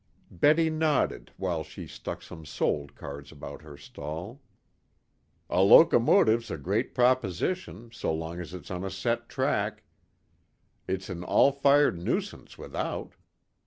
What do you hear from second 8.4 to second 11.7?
it's on a set track. It's an all